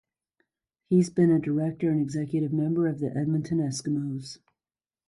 [0.89, 4.39] He has been a director and executive member of the Edmonton Eskimos.